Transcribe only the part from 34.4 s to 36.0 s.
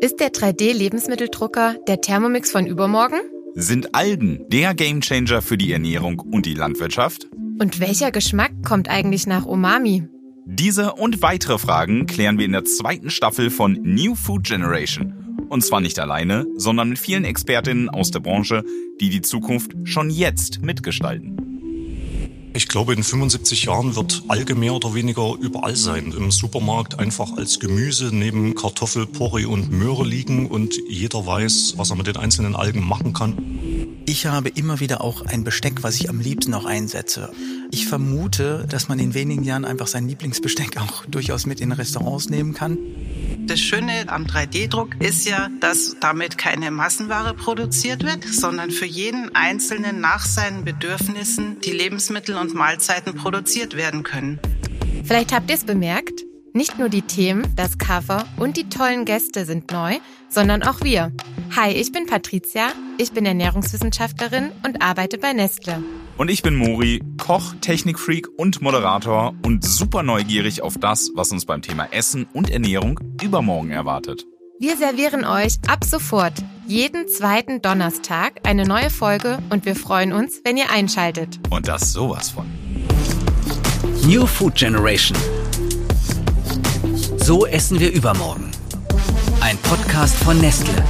immer wieder auch ein Besteck, was